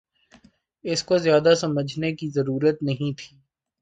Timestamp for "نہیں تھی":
2.83-3.35